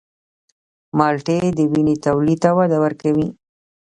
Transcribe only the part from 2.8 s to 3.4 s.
ورکوي.